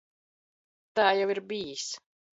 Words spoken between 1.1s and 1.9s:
jau ir bijis.